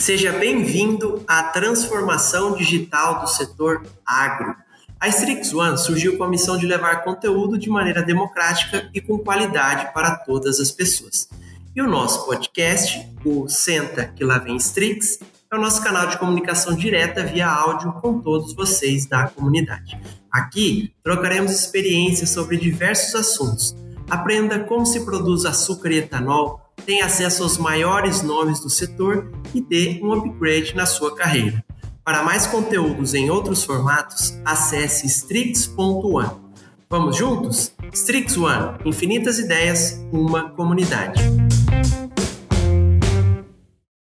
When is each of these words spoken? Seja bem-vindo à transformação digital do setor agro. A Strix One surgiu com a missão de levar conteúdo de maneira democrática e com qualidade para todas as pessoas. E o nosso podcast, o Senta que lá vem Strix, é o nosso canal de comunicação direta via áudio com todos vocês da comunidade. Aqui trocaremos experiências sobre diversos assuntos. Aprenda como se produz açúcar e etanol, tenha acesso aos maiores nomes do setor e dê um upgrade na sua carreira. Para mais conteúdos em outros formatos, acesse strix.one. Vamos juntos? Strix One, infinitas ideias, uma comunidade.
Seja 0.00 0.32
bem-vindo 0.32 1.22
à 1.28 1.42
transformação 1.42 2.56
digital 2.56 3.20
do 3.20 3.26
setor 3.26 3.82
agro. 4.04 4.56
A 4.98 5.08
Strix 5.08 5.52
One 5.52 5.76
surgiu 5.76 6.16
com 6.16 6.24
a 6.24 6.28
missão 6.28 6.56
de 6.56 6.66
levar 6.66 7.04
conteúdo 7.04 7.58
de 7.58 7.68
maneira 7.68 8.02
democrática 8.02 8.88
e 8.94 9.00
com 9.02 9.18
qualidade 9.18 9.92
para 9.92 10.16
todas 10.16 10.58
as 10.58 10.70
pessoas. 10.70 11.28
E 11.76 11.82
o 11.82 11.86
nosso 11.86 12.24
podcast, 12.24 13.14
o 13.22 13.46
Senta 13.46 14.06
que 14.06 14.24
lá 14.24 14.38
vem 14.38 14.56
Strix, 14.56 15.18
é 15.52 15.54
o 15.54 15.60
nosso 15.60 15.82
canal 15.82 16.06
de 16.06 16.18
comunicação 16.18 16.74
direta 16.74 17.22
via 17.22 17.46
áudio 17.46 17.92
com 18.00 18.20
todos 18.20 18.54
vocês 18.54 19.04
da 19.04 19.28
comunidade. 19.28 20.00
Aqui 20.32 20.94
trocaremos 21.04 21.52
experiências 21.52 22.30
sobre 22.30 22.56
diversos 22.56 23.14
assuntos. 23.14 23.76
Aprenda 24.08 24.60
como 24.60 24.86
se 24.86 25.04
produz 25.04 25.44
açúcar 25.44 25.90
e 25.90 25.98
etanol, 25.98 26.69
tenha 26.80 27.06
acesso 27.06 27.42
aos 27.42 27.58
maiores 27.58 28.22
nomes 28.22 28.60
do 28.60 28.70
setor 28.70 29.30
e 29.54 29.60
dê 29.60 30.00
um 30.02 30.12
upgrade 30.12 30.74
na 30.74 30.86
sua 30.86 31.14
carreira. 31.14 31.64
Para 32.04 32.22
mais 32.22 32.46
conteúdos 32.46 33.14
em 33.14 33.30
outros 33.30 33.62
formatos, 33.62 34.38
acesse 34.44 35.06
strix.one. 35.06 36.30
Vamos 36.88 37.16
juntos? 37.16 37.72
Strix 37.92 38.36
One, 38.36 38.78
infinitas 38.84 39.38
ideias, 39.38 40.04
uma 40.10 40.50
comunidade. 40.50 41.22